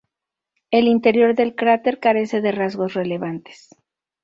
[0.71, 3.69] El interior del cráter carece de rasgos relevantes.